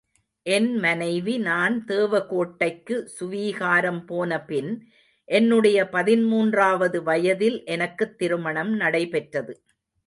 [0.45, 4.71] என் மனைவி நான் தேவகோட்டைக்கு சுவீகாரம் போன பின்
[5.29, 9.55] என்னுடைய பதிமூன்றாவது வயதில் எனக்குத் திருமணம் நடைபெற்றது.